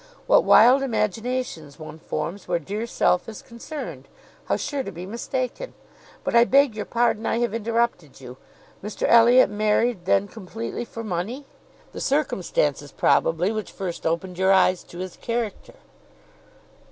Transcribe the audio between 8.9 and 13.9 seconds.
Elliot married then completely for money? The circumstances, probably, which